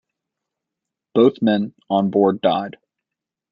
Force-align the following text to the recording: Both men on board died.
Both 1.13 1.43
men 1.43 1.75
on 1.87 2.09
board 2.09 2.41
died. 2.41 2.77